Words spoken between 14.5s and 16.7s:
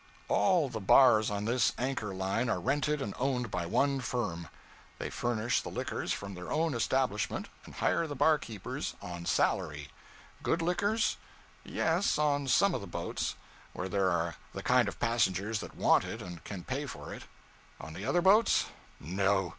the kind of passengers that want it and can